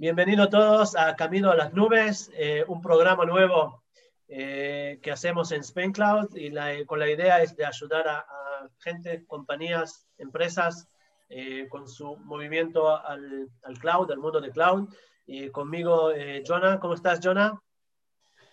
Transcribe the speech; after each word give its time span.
Bienvenidos 0.00 0.48
todos 0.50 0.94
a 0.94 1.16
Camino 1.16 1.50
a 1.50 1.56
las 1.56 1.72
Nubes, 1.74 2.30
eh, 2.36 2.64
un 2.68 2.80
programa 2.80 3.24
nuevo 3.24 3.82
eh, 4.28 5.00
que 5.02 5.10
hacemos 5.10 5.50
en 5.50 5.62
Spain 5.62 5.90
Cloud 5.90 6.36
y 6.36 6.52
con 6.84 7.00
la 7.00 7.10
idea 7.10 7.42
es 7.42 7.56
de 7.56 7.66
ayudar 7.66 8.06
a, 8.06 8.24
gente, 8.78 9.24
compañías, 9.26 10.06
empresas 10.16 10.86
eh, 11.28 11.66
con 11.68 11.88
su 11.88 12.16
movimiento 12.18 12.96
al, 12.96 13.50
cloud, 13.80 14.12
al 14.12 14.18
mundo 14.18 14.40
de 14.40 14.52
cloud. 14.52 14.88
Y 15.26 15.50
conmigo, 15.50 16.12
Jonah, 16.46 16.78
¿cómo 16.78 16.94
estás, 16.94 17.18
Jonah? 17.20 17.60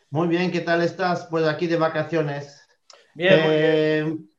Muy 0.10 0.28
bien, 0.28 0.52
¿qué 0.52 0.62
tal 0.62 0.82
estás? 0.82 1.28
Pues 1.30 1.46
aquí 1.46 1.68
de 1.68 1.78
vacaciones. 1.78 2.68
Bien, 3.14 3.44
muy 3.44 3.56
bien. 3.56 4.30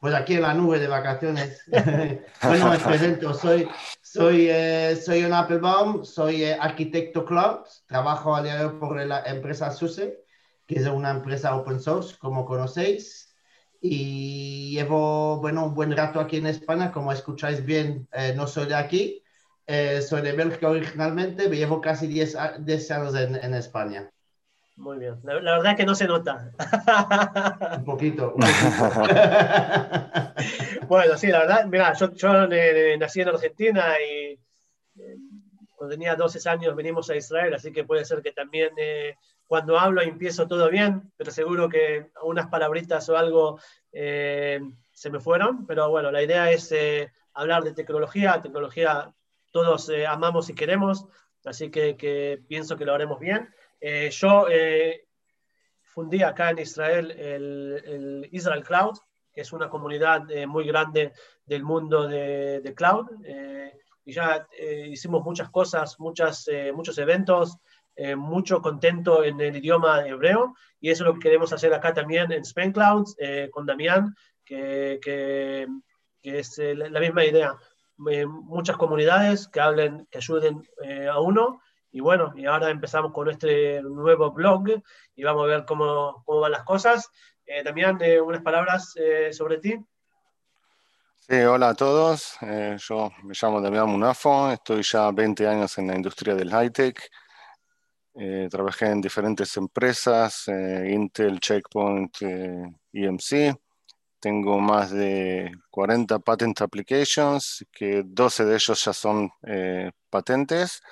Pues 0.00 0.14
aquí 0.14 0.34
en 0.34 0.42
la 0.42 0.54
nube 0.54 0.78
de 0.78 0.86
vacaciones. 0.86 1.64
bueno, 2.42 2.70
me 2.70 2.78
presento, 2.78 3.34
soy, 3.34 3.68
soy, 4.16 4.48
eh, 4.48 4.96
soy 4.96 5.24
un 5.24 5.34
Applebaum, 5.34 6.04
soy 6.04 6.44
eh, 6.44 6.56
arquitecto 6.58 7.24
cloud, 7.24 7.66
trabajo 7.86 8.34
a 8.34 8.42
día 8.42 8.72
por 8.80 9.04
la 9.04 9.22
empresa 9.26 9.70
SUSE, 9.70 10.24
que 10.66 10.76
es 10.76 10.86
una 10.86 11.10
empresa 11.10 11.54
open 11.54 11.78
source, 11.80 12.16
como 12.18 12.46
conocéis, 12.46 13.36
y 13.80 14.72
llevo, 14.72 15.38
bueno, 15.40 15.66
un 15.66 15.74
buen 15.74 15.94
rato 15.94 16.18
aquí 16.18 16.38
en 16.38 16.46
España, 16.46 16.90
como 16.92 17.12
escucháis 17.12 17.64
bien, 17.64 18.08
eh, 18.12 18.32
no 18.34 18.46
soy 18.46 18.66
de 18.66 18.74
aquí, 18.74 19.22
soy 20.08 20.22
de 20.22 20.32
Bélgica 20.32 20.70
originalmente, 20.70 21.44
pero 21.44 21.54
llevo 21.54 21.80
casi 21.80 22.06
10, 22.06 22.36
años 22.36 23.14
en, 23.14 23.34
en 23.34 23.54
España. 23.54 24.10
Muy 24.76 24.98
bien. 24.98 25.18
La, 25.22 25.34
verdad 25.34 25.72
es 25.72 25.76
que 25.76 25.86
no 25.86 25.94
se 25.94 26.06
nota. 26.06 26.52
Un 27.78 27.84
poquito. 27.84 28.34
bueno, 30.88 31.16
sí, 31.16 31.28
la 31.28 31.38
verdad, 31.40 31.64
mira, 31.66 31.94
yo, 31.94 32.08
nací 32.98 33.22
en 33.22 33.28
Argentina 33.28 33.94
y 34.00 34.38
eh, 34.98 35.16
cuando 35.74 35.94
tenía 35.94 36.14
12 36.14 36.46
años 36.48 36.76
venimos 36.76 37.08
a 37.08 37.16
Israel, 37.16 37.54
así 37.54 37.72
que 37.72 37.84
puede 37.84 38.04
ser 38.04 38.20
que 38.20 38.32
también 38.32 38.70
eh, 38.76 39.16
cuando 39.46 39.78
hablo 39.78 40.02
empiezo 40.02 40.46
todo 40.46 40.68
bien, 40.68 41.10
pero 41.16 41.30
seguro 41.30 41.70
que 41.70 42.10
unas 42.22 42.48
palabritas 42.48 43.08
o 43.08 43.16
algo 43.16 43.58
eh, 43.92 44.60
se 44.92 45.10
me 45.10 45.20
fueron, 45.20 45.66
pero 45.66 45.88
bueno, 45.88 46.10
la 46.10 46.22
idea 46.22 46.50
es 46.50 46.74
hablar 47.32 47.64
de 47.64 47.72
tecnología, 47.72 48.42
tecnología 48.42 49.10
todos 49.52 49.90
amamos 50.06 50.50
y 50.50 50.54
queremos, 50.54 51.06
así 51.46 51.70
que, 51.70 51.96
que 51.96 52.42
pienso 52.46 52.76
que 52.76 52.84
lo 52.84 52.92
haremos 52.92 53.20
bien. 53.20 53.48
Eh, 53.80 54.10
yo 54.10 54.46
eh, 54.48 55.06
fundí 55.82 56.22
acá 56.22 56.50
en 56.50 56.58
Israel 56.58 57.10
el, 57.10 58.28
Israel 58.32 58.64
Cloud, 58.64 58.96
que 59.32 59.42
es 59.42 59.52
una 59.52 59.68
comunidad 59.68 60.30
eh, 60.30 60.46
muy 60.46 60.66
grande 60.66 61.12
del 61.44 61.62
mundo 61.62 62.08
de, 62.08 62.72
cloud. 62.74 63.06
y 64.04 64.12
ya 64.12 64.46
hicimos 64.88 65.22
muchas 65.22 65.50
cosas, 65.50 65.98
muchas, 65.98 66.48
muchos 66.74 66.96
eventos, 66.98 67.58
mucho 68.16 68.62
contento 68.62 69.22
en 69.24 69.40
el 69.40 69.56
idioma 69.56 70.06
hebreo. 70.06 70.54
Y 70.80 70.90
eso 70.90 71.04
es 71.04 71.08
lo 71.08 71.14
que 71.14 71.20
queremos 71.20 71.52
hacer 71.52 71.72
acá 71.74 71.92
también 71.92 72.32
en 72.32 72.42
Spain 72.42 72.72
Clouds 72.72 73.16
con 73.52 73.66
Damián, 73.66 74.14
que, 74.44 74.98
que, 75.02 75.66
es 76.22 76.58
la 76.58 77.00
misma 77.00 77.24
idea. 77.24 77.56
muchas 77.96 78.76
comunidades 78.76 79.48
que 79.48 79.60
hablen, 79.60 80.06
que 80.10 80.18
ayuden 80.18 80.62
a 81.10 81.20
uno 81.20 81.60
y 81.96 82.00
bueno, 82.00 82.30
y 82.36 82.44
ahora 82.44 82.68
empezamos 82.68 83.10
con 83.10 83.30
este 83.30 83.80
nuevo 83.80 84.30
blog 84.30 84.64
y 85.14 85.24
vamos 85.24 85.44
a 85.44 85.46
ver 85.46 85.64
cómo, 85.64 86.22
cómo 86.26 86.40
van 86.40 86.52
las 86.52 86.62
cosas. 86.62 87.10
Eh, 87.46 87.62
Damián, 87.62 87.96
eh, 88.02 88.20
unas 88.20 88.42
palabras 88.42 88.92
eh, 88.96 89.32
sobre 89.32 89.56
ti. 89.56 89.82
Sí, 91.26 91.36
hola 91.36 91.70
a 91.70 91.74
todos. 91.74 92.36
Eh, 92.42 92.76
yo 92.78 93.10
me 93.22 93.32
llamo 93.32 93.62
Damián 93.62 93.88
Munafo, 93.88 94.50
estoy 94.50 94.82
ya 94.82 95.10
20 95.10 95.48
años 95.48 95.78
en 95.78 95.86
la 95.86 95.96
industria 95.96 96.34
del 96.34 96.50
high-tech. 96.50 97.00
trabajé 98.50 98.90
en 98.90 99.00
diferentes 99.00 99.56
empresas, 99.56 100.48
Intel, 100.48 101.40
Checkpoint, 101.40 102.14
EMC. 102.92 103.32
E 103.32 103.54
Tengo 104.20 104.58
más 104.58 104.90
de 104.90 105.50
40 105.70 106.18
patent 106.18 106.60
applications, 106.60 107.64
que 107.72 108.02
12 108.04 108.44
de 108.44 108.54
ellos 108.54 108.84
ya 108.84 108.92
son 108.92 109.30
patentes 110.10 110.82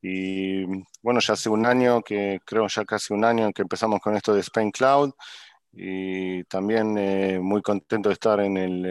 y 0.00 0.64
bueno, 1.02 1.20
ya 1.20 1.34
hace 1.34 1.48
un 1.48 1.66
año 1.66 2.02
que, 2.02 2.40
creo 2.44 2.66
ya 2.68 2.84
casi 2.84 3.12
un 3.12 3.24
año 3.24 3.52
que 3.52 3.62
empezamos 3.62 4.00
con 4.00 4.14
esto 4.14 4.32
de 4.34 4.40
Spain 4.40 4.70
Cloud 4.70 5.12
y 5.72 6.44
también 6.44 6.96
eh, 6.96 7.38
muy 7.40 7.62
contento 7.62 8.08
de 8.08 8.12
estar 8.12 8.40
en 8.40 8.56
el, 8.56 8.86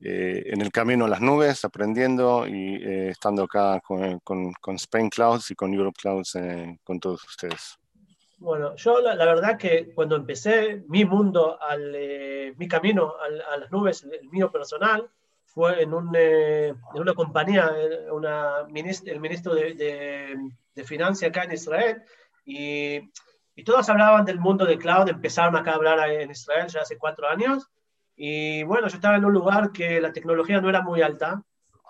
eh, 0.00 0.42
en 0.46 0.60
el 0.60 0.70
camino 0.70 1.04
a 1.04 1.08
las 1.08 1.20
nubes, 1.20 1.64
aprendiendo 1.64 2.46
y 2.46 2.76
eh, 2.76 3.08
estando 3.10 3.44
acá 3.44 3.80
con, 3.80 4.20
con, 4.20 4.52
con, 4.54 4.76
Spain 4.76 5.10
Clouds 5.10 5.50
y 5.50 5.54
con 5.54 5.74
Europe 5.74 5.98
Clouds 6.00 6.38
con 6.84 7.00
todos 7.00 7.24
ustedes. 7.24 7.76
Bueno, 8.38 8.76
yo 8.76 9.00
la, 9.00 9.16
verdad 9.16 9.58
que 9.58 9.92
cuando 9.92 10.14
empecé 10.14 10.84
mi 10.86 11.04
mundo, 11.04 11.60
al, 11.60 12.54
mi 12.56 12.68
camino 12.68 13.14
a, 13.16 13.54
a 13.54 13.56
las 13.56 13.72
nubes, 13.72 14.04
el 14.04 14.28
mío 14.28 14.52
personal, 14.52 15.10
fue 15.48 15.82
en, 15.82 15.94
un, 15.94 16.12
eh, 16.14 16.68
en 16.68 17.00
una 17.00 17.14
compañía, 17.14 17.72
eh, 17.76 18.10
una 18.10 18.66
el 18.68 19.20
ministro 19.20 19.54
de, 19.54 19.74
de, 19.74 20.36
de 20.74 21.26
acá 21.26 21.44
en 21.44 21.52
Israel, 21.52 22.02
y, 22.44 23.00
y, 23.54 23.64
todos 23.64 23.88
hablaban 23.88 24.24
del 24.24 24.38
mundo 24.38 24.64
de 24.64 24.78
cloud, 24.78 25.08
empezaron 25.08 25.56
acá 25.56 25.72
a 25.72 25.74
hablar 25.74 26.10
en 26.10 26.30
Israel 26.30 26.68
ya 26.68 26.82
hace 26.82 26.98
cuatro 26.98 27.28
años, 27.28 27.66
y 28.14 28.62
bueno, 28.64 28.88
yo 28.88 28.96
estaba 28.96 29.16
en 29.16 29.24
un 29.24 29.32
lugar 29.32 29.72
que 29.72 30.00
la 30.00 30.12
tecnología 30.12 30.60
no 30.60 30.68
era 30.68 30.82
muy 30.82 31.02
alta, 31.02 31.42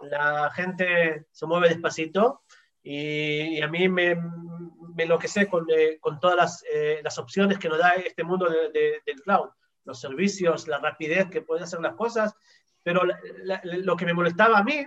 la 0.03 0.51
gente 0.51 1.27
se 1.33 1.47
mueve 1.47 1.69
despacito, 1.69 2.43
y, 2.83 3.61
a 3.61 3.69
mí 3.69 3.89
me, 3.89 4.15
me 4.15 5.03
enloquecé 5.03 5.49
con, 5.49 5.67
eh, 5.69 5.99
con 6.01 6.21
todas 6.21 6.37
las, 6.37 6.65
las, 7.03 7.19
opciones 7.19 7.59
que 7.59 7.69
nos 7.69 7.79
da 7.79 7.91
este 7.95 8.25
mundo 8.25 8.49
de, 8.49 9.01
del 9.05 9.21
cloud, 9.23 9.51
los 9.85 10.01
servicios, 10.01 10.69
la 10.69 10.79
rapidez 10.79 11.29
que 11.29 11.43
pueden 11.43 11.65
hacer 11.65 11.81
las 11.81 11.95
cosas, 11.95 12.35
pero 12.89 13.03
lo 13.65 13.97
que 13.99 14.07
me 14.07 14.15
molestaba 14.15 14.57
a 14.57 14.65
mí 14.65 14.83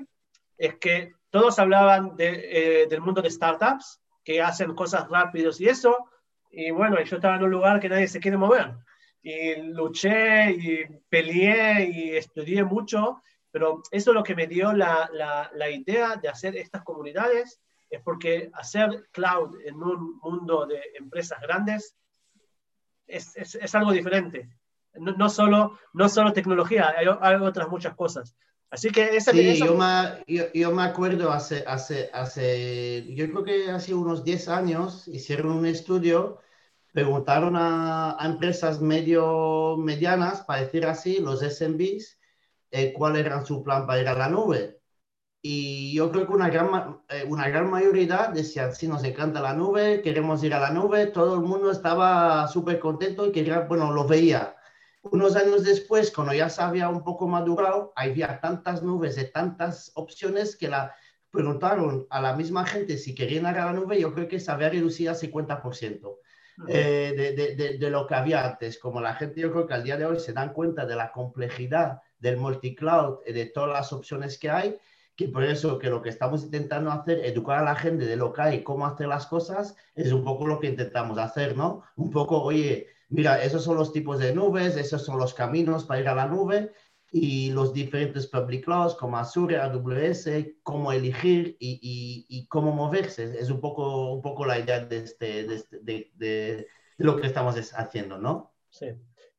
es 0.57 0.73
que 0.79 1.13
todos 1.29 1.59
hablaban 1.59 2.15
eh, 2.17 2.87
del 2.89 2.99
mundo 2.99 3.21
de 3.21 3.29
startups, 3.29 4.01
que 4.23 4.41
hacen 4.41 4.73
cosas 4.73 5.07
rápidas 5.07 5.61
y 5.61 5.67
eso, 5.69 6.09
y 6.49 6.71
bueno, 6.71 6.99
yo 7.03 7.17
estaba 7.17 7.35
en 7.35 7.43
un 7.43 7.51
lugar 7.51 7.79
que 7.79 7.89
nadie 7.89 8.07
se 8.07 8.19
quiere 8.19 8.37
mover. 8.37 8.73
Y 9.21 9.53
luché 9.57 10.49
y 10.49 10.83
peleé 11.09 11.91
y 11.91 12.15
estudié 12.15 12.63
mucho, 12.63 13.21
pero 13.51 13.83
eso 13.91 14.09
es 14.09 14.15
lo 14.15 14.23
que 14.23 14.33
me 14.33 14.47
dio 14.47 14.73
la, 14.73 15.69
idea 15.69 16.15
de 16.15 16.27
hacer 16.27 16.55
estas 16.55 16.81
comunidades, 16.81 17.61
es 17.87 18.01
porque 18.01 18.49
hacer 18.53 19.09
cloud 19.11 19.59
en 19.63 19.75
un 19.75 20.17
mundo 20.23 20.65
de 20.65 20.81
empresas 20.95 21.39
grandes 21.39 21.95
es, 23.05 23.37
es, 23.37 23.53
es 23.53 23.75
algo 23.75 23.91
diferente 23.91 24.49
no, 24.95 25.29
solo, 25.29 25.77
no 25.93 26.09
solo 26.09 26.33
tecnología, 26.33 26.93
hay, 26.97 27.35
otras 27.35 27.69
muchas 27.69 27.95
cosas. 27.95 28.35
Así 28.69 28.89
que 28.89 29.15
esa, 29.15 29.31
sí, 29.31 29.57
Yo, 29.57 29.75
me, 29.75 30.23
yo, 30.53 30.71
me 30.71 30.83
acuerdo 30.83 31.31
hace, 31.31 31.63
hace, 31.67 32.09
hace, 32.13 33.05
yo 33.13 33.29
creo 33.29 33.43
que 33.43 33.69
hace 33.69 33.93
unos 33.93 34.23
10 34.23 34.47
años 34.47 35.07
hicieron 35.09 35.51
un 35.51 35.65
estudio, 35.65 36.39
preguntaron 36.93 37.55
a, 37.57 38.17
empresas 38.21 38.79
medio 38.79 39.75
medianas, 39.77 40.41
para 40.41 40.61
decir 40.61 40.85
así, 40.85 41.19
los 41.19 41.41
SMBs, 41.41 42.17
eh, 42.71 42.93
cuál 42.93 43.17
era 43.17 43.43
su 43.43 43.61
plan 43.61 43.85
para 43.85 44.01
ir 44.01 44.07
a 44.07 44.13
la 44.13 44.29
nube. 44.29 44.79
Y 45.41 45.93
yo 45.93 46.11
creo 46.11 46.27
que 46.27 46.33
una 46.33 46.49
gran, 46.49 47.01
eh, 47.09 47.25
una 47.27 47.49
gran 47.49 47.69
mayoría 47.69 48.31
decían, 48.33 48.73
sí, 48.73 48.87
nos 48.87 49.03
encanta 49.03 49.41
la 49.41 49.53
nube, 49.53 50.01
queremos 50.01 50.43
ir 50.43 50.53
a 50.53 50.59
la 50.59 50.69
nube, 50.69 51.07
todo 51.07 51.35
el 51.35 51.41
mundo 51.41 51.71
estaba 51.71 52.47
súper 52.47 52.79
contento 52.79 53.25
y 53.25 53.31
quería, 53.31 53.61
bueno, 53.61 53.91
lo 53.91 54.07
veía. 54.07 54.55
Unos 55.03 55.35
años 55.35 55.63
después, 55.63 56.11
cuando 56.11 56.33
ya 56.33 56.49
se 56.49 56.61
había 56.61 56.87
un 56.89 57.03
poco 57.03 57.27
madurado, 57.27 57.91
había 57.95 58.39
tantas 58.39 58.83
nubes 58.83 59.15
de 59.15 59.25
tantas 59.25 59.91
opciones 59.95 60.55
que 60.55 60.67
la 60.67 60.95
preguntaron 61.31 62.05
a 62.09 62.21
la 62.21 62.35
misma 62.35 62.65
gente 62.65 62.97
si 62.97 63.15
querían 63.15 63.43
ir 63.43 63.57
a 63.57 63.65
la 63.65 63.73
nube, 63.73 63.99
yo 63.99 64.13
creo 64.13 64.27
que 64.27 64.39
se 64.39 64.51
había 64.51 64.69
reducido 64.69 65.11
a 65.11 65.15
50% 65.15 66.17
eh, 66.67 67.13
de, 67.17 67.55
de, 67.55 67.77
de, 67.77 67.89
lo 67.89 68.05
que 68.05 68.15
había 68.15 68.45
antes. 68.45 68.77
Como 68.77 69.01
la 69.01 69.15
gente, 69.15 69.41
yo 69.41 69.51
creo 69.51 69.65
que 69.65 69.73
al 69.73 69.83
día 69.83 69.97
de 69.97 70.05
hoy 70.05 70.19
se 70.19 70.33
dan 70.33 70.53
cuenta 70.53 70.85
de 70.85 70.95
la 70.95 71.11
complejidad 71.11 72.01
del 72.19 72.37
multicloud 72.37 73.19
y 73.25 73.33
de 73.33 73.45
todas 73.47 73.71
las 73.71 73.93
opciones 73.93 74.37
que 74.37 74.49
hay, 74.49 74.77
que 75.15 75.29
por 75.29 75.43
eso 75.43 75.79
que 75.79 75.89
lo 75.89 76.01
que 76.01 76.09
estamos 76.09 76.43
intentando 76.43 76.91
hacer, 76.91 77.25
educar 77.25 77.59
a 77.59 77.63
la 77.63 77.75
gente 77.75 78.05
de 78.05 78.15
lo 78.15 78.33
que 78.33 78.41
hay, 78.41 78.63
cómo 78.63 78.85
hacer 78.85 79.07
las 79.07 79.25
cosas, 79.25 79.75
es 79.95 80.11
un 80.11 80.23
poco 80.23 80.45
lo 80.45 80.59
que 80.59 80.67
intentamos 80.67 81.17
hacer, 81.17 81.57
¿no? 81.57 81.83
Un 81.95 82.11
poco, 82.11 82.41
oye, 82.41 82.87
mira, 83.11 83.43
esos 83.43 83.63
son 83.63 83.77
los 83.77 83.93
tipos 83.93 84.19
de 84.19 84.33
nubes, 84.33 84.75
esos 84.75 85.05
son 85.05 85.19
los 85.19 85.33
caminos 85.33 85.85
para 85.85 85.99
ir 85.99 86.07
a 86.07 86.15
la 86.15 86.25
nube 86.25 86.71
y 87.11 87.51
los 87.51 87.73
diferentes 87.73 88.25
public 88.27 88.63
clouds 88.63 88.95
como 88.95 89.17
Azure, 89.17 89.57
AWS, 89.57 90.29
cómo 90.63 90.93
elegir 90.93 91.57
y, 91.59 92.25
y, 92.27 92.47
cómo 92.47 92.71
moverse. 92.71 93.37
Es 93.37 93.49
un 93.49 93.59
poco, 93.59 94.13
un 94.13 94.21
poco 94.21 94.45
la 94.45 94.57
idea 94.57 94.79
de, 94.85 94.97
este, 94.97 95.43
de, 95.43 95.55
este, 95.55 95.79
de, 95.79 96.67
lo 96.97 97.17
que 97.17 97.27
estamos 97.27 97.55
haciendo, 97.73 98.17
¿no? 98.17 98.53
Sí. 98.69 98.87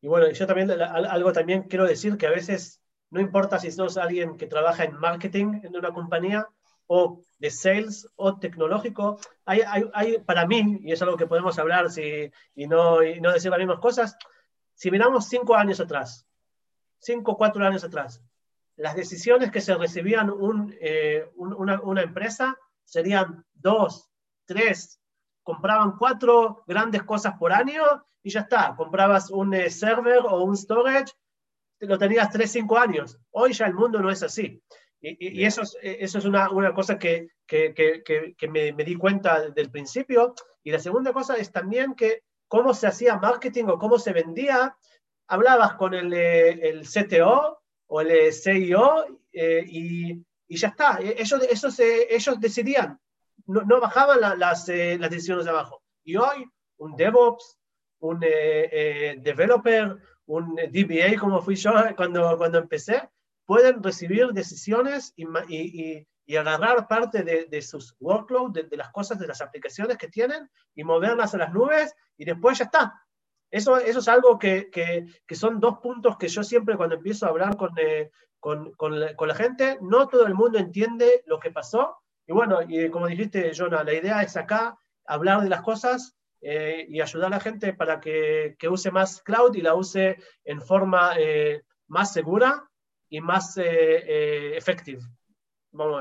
Y 0.03 0.09
bueno, 0.09 0.31
yo 0.31 0.47
también, 0.47 0.71
algo 0.71 1.33
también 1.33 1.63
quiero 1.63 1.87
decir 1.87 2.19
que 2.19 2.27
a 2.27 2.31
veces 2.31 2.83
no 3.09 3.21
importa 3.21 3.59
si 3.59 3.71
sos 3.71 3.97
alguien 3.97 4.37
que 4.37 4.47
trabaja 4.47 4.85
en 4.85 4.95
marketing 4.99 5.61
en 5.63 5.75
una 5.75 5.93
compañía 5.93 6.49
o 6.87 7.21
de 7.39 7.51
sales 7.51 8.09
o 8.17 8.39
tecnológico, 8.39 9.19
hay, 9.45 9.61
hay, 9.93 10.19
para 10.19 10.47
mí, 10.47 10.79
y 10.83 10.93
es 10.93 11.03
algo 11.03 11.17
que 11.17 11.27
podemos 11.27 11.59
hablar 11.59 11.91
si, 11.91 12.31
y, 12.55 12.67
no, 12.67 13.03
y 13.03 13.21
no 13.21 13.33
decir 13.33 13.51
las 13.51 13.59
mismas 13.59 13.81
cosas, 13.81 14.17
si 14.75 14.91
miramos 14.91 15.29
cinco 15.29 15.55
años 15.55 15.81
atrás, 15.81 16.27
cinco, 16.99 17.37
cuatro 17.37 17.65
años 17.65 17.85
atrás, 17.85 18.23
las 18.77 18.97
decisiones 18.97 19.51
que 19.51 19.61
se 19.61 19.75
recibían 19.75 20.31
un, 20.31 20.75
eh, 20.81 21.31
una, 21.37 21.81
una, 21.83 22.03
empresa 22.03 22.57
serían 22.85 23.45
dos, 23.53 24.11
tres, 24.45 25.01
compraban 25.43 25.97
cuatro 25.99 26.63
grandes 26.67 27.03
cosas 27.03 27.35
por 27.39 27.53
año 27.53 27.83
y 28.23 28.31
ya 28.31 28.41
está. 28.41 28.75
Comprabas 28.77 29.31
un 29.31 29.55
eh, 29.55 29.71
server 29.71 30.21
o 30.25 30.43
un 30.43 30.57
storage, 30.57 31.13
lo 31.81 31.99
tenías 31.99 32.31
tres, 32.31 32.53
cinco 32.53 32.79
años. 32.79 33.19
Hoy 33.31 33.53
ya 33.53 33.67
el 33.67 33.75
mundo 33.75 34.01
no 34.01 34.11
es 34.11 34.23
así. 34.23 34.63
Y, 35.03 35.45
eso 35.45 35.63
es, 35.63 35.77
eso 35.83 36.19
es 36.19 36.25
una, 36.25 36.49
una 36.51 36.73
cosa 36.73 36.97
que, 36.97 37.31
que, 37.47 37.75
que, 37.75 38.03
que 38.37 38.49
me, 38.49 38.73
me, 38.73 38.85
di 38.85 38.95
cuenta 38.95 39.51
del 39.51 39.71
principio. 39.71 40.35
Y 40.63 40.71
la 40.71 40.79
segunda 40.79 41.13
cosa 41.13 41.35
es 41.37 41.51
también 41.51 41.95
que 41.95 42.23
cómo 42.47 42.73
se 42.75 42.87
hacía 42.87 43.17
marketing 43.17 43.65
o 43.65 43.79
cómo 43.79 43.99
se 43.99 44.13
vendía. 44.13 44.77
Hablabas 45.27 45.75
con 45.75 45.95
el, 45.95 46.13
eh, 46.13 46.69
el 46.69 46.87
CTO 46.87 47.63
o 47.87 48.01
el 48.03 48.11
eh, 48.11 48.31
CIO 48.31 49.07
eh, 49.33 49.65
y, 49.67 50.23
y, 50.47 50.57
ya 50.57 50.69
está. 50.69 50.99
Ellos, 51.01 51.43
ellos, 51.51 51.81
ellos 51.81 52.41
decidían, 52.41 53.01
no, 53.47 53.63
no 53.63 53.81
bajaban 53.81 54.21
las, 54.21 54.39
las, 54.39 54.67
decisiones 54.67 55.47
de 55.47 55.51
abajo. 55.51 55.83
Y 56.05 56.17
hoy 56.17 56.47
un 56.77 56.95
DevOps, 56.95 57.59
un 58.01 58.21
developer, 58.21 59.97
un 60.27 60.55
DBA 60.55 61.19
como 61.19 61.41
fui 61.41 61.57
yo 61.57 61.73
cuando, 61.97 62.37
cuando 62.37 62.59
empecé, 62.59 63.09
pueden 63.53 63.83
recibir 63.83 64.29
decisiones 64.29 65.13
y, 65.15 65.27
y, 65.51 66.09
y 66.25 66.37
agarrar 66.37 66.89
parte 66.89 67.23
de, 67.23 67.45
de 67.51 67.61
sus 67.61 67.95
workloads, 68.01 68.55
de, 68.55 68.63
de, 68.63 68.79
las 68.79 68.91
cosas, 68.93 69.19
de 69.19 69.27
las 69.27 69.43
aplicaciones 69.43 69.99
que 69.99 70.09
tienen 70.09 70.49
y 70.75 70.85
moverlas 70.85 71.35
a 71.35 71.37
las 71.37 71.53
nubes 71.53 71.95
y 72.17 72.25
después 72.25 72.57
ya 72.57 72.65
está. 72.65 72.95
Eso, 73.51 73.77
eso 73.77 73.99
es 73.99 74.09
algo 74.09 74.39
que, 74.39 74.71
que, 74.71 75.05
que 75.27 75.35
son 75.35 75.61
dos 75.61 75.81
puntos 75.81 76.17
que 76.17 76.29
yo 76.29 76.43
siempre 76.43 76.79
cuando 76.79 76.95
empiezo 76.95 77.27
a 77.27 77.29
hablar 77.29 77.59
con, 77.59 77.73
eh, 77.77 78.11
con, 78.41 78.73
con, 78.73 78.99
la, 78.99 79.15
con, 79.15 79.29
la, 79.29 79.35
gente, 79.35 79.77
no 79.83 80.09
todo 80.09 80.27
el 80.27 80.33
mundo 80.35 80.59
entiende 80.59 81.23
lo 81.27 81.39
que 81.39 81.51
pasó. 81.51 81.99
Y 82.27 82.33
bueno, 82.33 82.61
y 82.67 82.89
como 82.89 83.07
dijiste, 83.07 83.53
Jonah, 83.55 83.85
la 83.85 83.93
idea 83.93 84.23
es 84.23 84.35
acá 84.39 84.79
hablar 85.05 85.43
de 85.43 85.51
las 85.51 85.61
cosas 85.61 86.17
eh, 86.41 86.87
y 86.89 87.03
ayudar 87.03 87.27
a 87.27 87.37
la 87.37 87.41
gente 87.41 87.75
para 87.75 88.01
que, 88.01 88.57
que, 88.59 88.71
use 88.71 88.91
más 88.91 89.21
cloud 89.21 89.55
y 89.55 89.61
la 89.61 89.75
use 89.75 90.17
en 90.43 90.63
forma 90.63 91.13
eh, 91.19 91.61
más 91.89 92.15
segura 92.15 92.67
y 93.13 93.21
más 93.21 93.59
eh, 93.59 93.63
eh, 93.67 94.57
efectiva. 94.57 95.03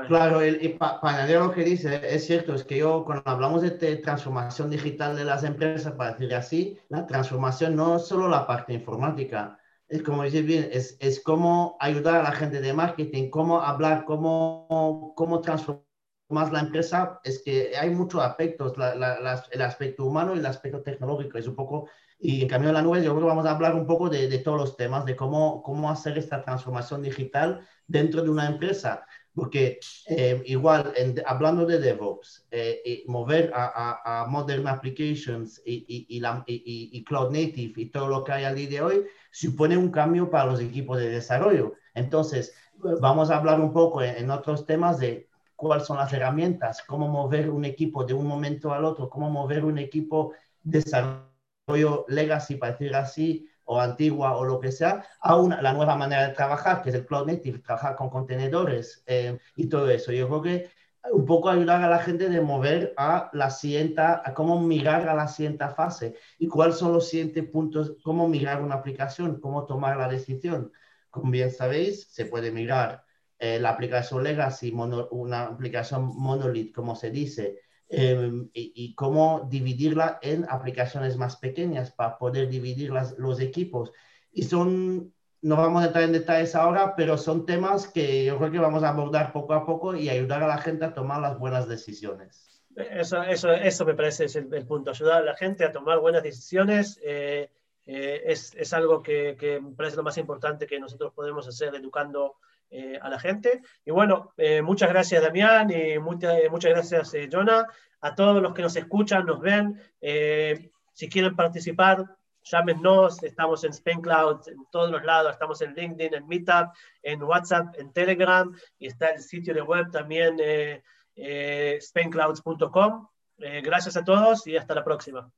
Claro, 0.06 0.40
el, 0.40 0.62
y 0.64 0.70
para 0.70 0.98
añadir 1.02 1.38
lo 1.38 1.52
que 1.52 1.62
dice, 1.62 2.00
es 2.02 2.26
cierto, 2.26 2.54
es 2.54 2.64
que 2.64 2.78
yo 2.78 3.04
cuando 3.04 3.22
hablamos 3.30 3.60
de 3.62 3.96
transformación 3.96 4.70
digital 4.70 5.14
de 5.16 5.24
las 5.24 5.44
empresas, 5.44 5.92
para 5.92 6.12
decir 6.12 6.34
así, 6.34 6.78
la 6.88 7.06
transformación 7.06 7.76
no 7.76 7.96
es 7.96 8.06
solo 8.06 8.28
la 8.28 8.46
parte 8.46 8.72
informática, 8.72 9.58
es 9.88 10.02
como 10.02 10.22
decir 10.22 10.44
bien, 10.44 10.68
es, 10.72 10.96
es 11.00 11.22
cómo 11.22 11.76
ayudar 11.80 12.16
a 12.16 12.22
la 12.22 12.32
gente 12.32 12.62
de 12.62 12.72
marketing, 12.72 13.28
cómo 13.28 13.60
hablar, 13.60 14.04
cómo, 14.06 15.12
cómo 15.14 15.40
transformar 15.42 15.84
la 16.32 16.60
empresa, 16.60 17.20
es 17.24 17.42
que 17.42 17.76
hay 17.76 17.90
muchos 17.90 18.22
aspectos, 18.22 18.76
la, 18.78 18.94
la, 18.94 19.44
el 19.50 19.62
aspecto 19.62 20.04
humano 20.04 20.34
y 20.34 20.38
el 20.38 20.46
aspecto 20.46 20.82
tecnológico, 20.82 21.38
es 21.38 21.46
un 21.46 21.54
poco 21.54 21.88
y 22.24 22.40
en 22.40 22.48
cambio 22.48 22.68
de 22.68 22.74
la 22.74 22.82
Nube 22.82 23.02
yo 23.02 23.10
creo 23.10 23.22
que 23.22 23.26
vamos 23.26 23.46
a 23.46 23.50
hablar 23.50 23.74
un 23.74 23.84
poco 23.84 24.08
de, 24.08 24.28
de, 24.28 24.38
todos 24.38 24.56
los 24.56 24.76
temas, 24.76 25.04
de 25.04 25.16
cómo, 25.16 25.60
cómo 25.60 25.90
hacer 25.90 26.16
esta 26.16 26.40
transformación 26.40 27.02
digital 27.02 27.66
dentro 27.88 28.22
de 28.22 28.30
una 28.30 28.46
empresa. 28.46 29.04
Porque 29.34 29.80
eh, 30.06 30.40
igual, 30.46 30.92
en, 30.94 31.20
hablando 31.26 31.66
de 31.66 31.80
DevOps, 31.80 32.46
eh, 32.52 32.80
y 32.84 33.10
mover 33.10 33.50
a, 33.52 33.64
a, 33.64 34.22
a, 34.22 34.26
Modern 34.26 34.68
Applications 34.68 35.60
y, 35.66 35.84
y, 35.88 36.16
y, 36.16 36.20
la, 36.20 36.44
y, 36.46 37.02
Cloud 37.02 37.32
Native 37.32 37.72
y 37.74 37.86
todo 37.86 38.06
lo 38.06 38.22
que 38.22 38.32
hay 38.32 38.44
al 38.44 38.54
día 38.54 38.68
de 38.68 38.82
hoy, 38.82 39.04
supone 39.32 39.76
un 39.76 39.90
cambio 39.90 40.30
para 40.30 40.46
los 40.46 40.60
equipos 40.60 40.98
de 40.98 41.08
desarrollo. 41.08 41.74
Entonces, 41.92 42.54
vamos 43.00 43.30
a 43.30 43.38
hablar 43.38 43.58
un 43.58 43.72
poco 43.72 44.00
en, 44.00 44.16
en 44.16 44.30
otros 44.30 44.64
temas 44.64 45.00
de 45.00 45.31
cuáles 45.62 45.86
son 45.86 45.98
las 45.98 46.12
herramientas, 46.12 46.82
cómo 46.82 47.06
mover 47.06 47.48
un 47.48 47.64
equipo 47.64 48.04
de 48.04 48.14
un 48.14 48.26
momento 48.26 48.72
al 48.72 48.84
otro, 48.84 49.08
cómo 49.08 49.30
mover 49.30 49.64
un 49.64 49.78
equipo 49.78 50.32
de 50.62 50.80
desarrollo 50.80 52.04
legacy, 52.08 52.56
para 52.56 52.72
decir 52.72 52.94
así, 52.96 53.48
o 53.64 53.80
antigua 53.80 54.36
o 54.36 54.44
lo 54.44 54.58
que 54.58 54.72
sea, 54.72 55.04
a 55.20 55.36
una, 55.36 55.62
la 55.62 55.72
nueva 55.72 55.94
manera 55.94 56.26
de 56.26 56.34
trabajar, 56.34 56.82
que 56.82 56.90
es 56.90 56.96
el 56.96 57.06
cloud 57.06 57.26
native, 57.28 57.60
trabajar 57.60 57.94
con 57.94 58.10
contenedores 58.10 59.04
eh, 59.06 59.38
y 59.54 59.68
todo 59.68 59.88
eso. 59.88 60.10
Yo 60.10 60.26
creo 60.26 60.42
que 60.42 60.70
un 61.12 61.24
poco 61.24 61.48
ayudar 61.48 61.80
a 61.82 61.88
la 61.88 62.00
gente 62.00 62.28
de 62.28 62.40
mover 62.40 62.92
a 62.96 63.30
la 63.32 63.50
siguiente, 63.50 64.00
a 64.00 64.34
cómo 64.34 64.60
migrar 64.60 65.08
a 65.08 65.14
la 65.14 65.28
siguiente 65.28 65.68
fase 65.68 66.16
y 66.40 66.48
cuáles 66.48 66.76
son 66.76 66.92
los 66.92 67.08
siguientes 67.08 67.44
puntos, 67.48 67.94
cómo 68.02 68.28
migrar 68.28 68.60
una 68.62 68.74
aplicación, 68.76 69.40
cómo 69.40 69.64
tomar 69.64 69.96
la 69.96 70.08
decisión. 70.08 70.72
Como 71.10 71.30
bien 71.30 71.52
sabéis, 71.52 72.08
se 72.10 72.26
puede 72.26 72.50
migrar 72.50 73.04
eh, 73.44 73.58
la 73.58 73.70
aplicación 73.70 74.22
legacy, 74.22 74.70
mono, 74.70 75.08
una 75.10 75.42
aplicación 75.46 76.12
monolith, 76.14 76.72
como 76.72 76.94
se 76.94 77.10
dice, 77.10 77.58
eh, 77.88 78.30
y, 78.54 78.72
y, 78.76 78.94
cómo 78.94 79.48
dividirla 79.50 80.20
en 80.22 80.46
aplicaciones 80.48 81.16
más 81.16 81.38
pequeñas 81.38 81.90
para 81.90 82.18
poder 82.18 82.48
dividir 82.48 82.92
las, 82.92 83.18
los 83.18 83.40
equipos. 83.40 83.90
Y 84.30 84.44
son, 84.44 85.12
no 85.40 85.56
vamos 85.56 85.82
a 85.82 85.86
entrar 85.86 86.04
en 86.04 86.12
detalles 86.12 86.54
ahora, 86.54 86.94
pero 86.94 87.18
son 87.18 87.44
temas 87.44 87.88
que 87.88 88.26
yo 88.26 88.38
creo 88.38 88.52
que 88.52 88.60
vamos 88.60 88.84
a 88.84 88.90
abordar 88.90 89.32
poco 89.32 89.54
a 89.54 89.66
poco 89.66 89.96
y 89.96 90.08
ayudar 90.08 90.44
a 90.44 90.46
la 90.46 90.58
gente 90.58 90.84
a 90.84 90.94
tomar 90.94 91.20
las 91.20 91.36
buenas 91.36 91.66
decisiones. 91.66 92.62
Eso, 92.76 93.24
eso, 93.24 93.50
eso 93.50 93.84
me 93.84 93.94
parece 93.94 94.26
es 94.26 94.36
el, 94.36 94.54
el 94.54 94.66
punto, 94.68 94.92
ayudar 94.92 95.22
a 95.22 95.24
la 95.24 95.36
gente 95.36 95.64
a 95.64 95.72
tomar 95.72 95.98
buenas 95.98 96.22
decisiones. 96.22 97.00
Eh, 97.02 97.50
eh, 97.86 98.22
es, 98.24 98.54
es, 98.54 98.72
algo 98.72 99.02
que, 99.02 99.36
que, 99.36 99.60
me 99.60 99.72
parece 99.72 99.96
lo 99.96 100.04
más 100.04 100.16
importante 100.16 100.68
que 100.68 100.78
nosotros 100.78 101.12
podemos 101.12 101.48
hacer 101.48 101.74
educando 101.74 102.36
eh, 102.72 102.98
a 103.00 103.08
la 103.08 103.20
gente. 103.20 103.62
Y 103.84 103.90
bueno, 103.90 104.32
eh, 104.36 104.62
muchas 104.62 104.88
gracias 104.88 105.22
Damián 105.22 105.70
y 105.70 105.98
muchas, 105.98 106.36
muchas 106.50 106.72
gracias 106.72 107.14
eh, 107.14 107.28
Jonah, 107.30 107.66
a 108.00 108.14
todos 108.14 108.42
los 108.42 108.54
que 108.54 108.62
nos 108.62 108.74
escuchan, 108.76 109.26
nos 109.26 109.40
ven. 109.40 109.80
Eh, 110.00 110.70
si 110.92 111.08
quieren 111.08 111.36
participar, 111.36 112.04
llámenos, 112.42 113.22
estamos 113.22 113.62
en 113.64 113.72
SpainCloud, 113.72 114.48
en 114.48 114.66
todos 114.70 114.90
los 114.90 115.04
lados, 115.04 115.32
estamos 115.32 115.60
en 115.62 115.74
LinkedIn, 115.74 116.14
en 116.14 116.26
Meetup, 116.26 116.72
en 117.02 117.22
WhatsApp, 117.22 117.74
en 117.78 117.92
Telegram 117.92 118.52
y 118.78 118.86
está 118.86 119.10
el 119.10 119.20
sitio 119.20 119.54
de 119.54 119.62
web 119.62 119.90
también, 119.90 120.36
eh, 120.40 120.82
eh, 121.14 121.78
spainclouds.com. 121.80 123.08
gracias 123.36 123.96
a 123.96 124.04
todos 124.04 124.46
y 124.46 124.56
hasta 124.56 124.74
la 124.74 124.84
próxima. 124.84 125.30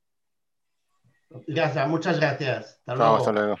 Gracias, 1.47 1.87
muchas 1.87 2.19
gracias. 2.19 2.79
Hasta 2.85 2.95
luego. 2.95 3.15
hasta 3.17 3.31
luego. 3.31 3.57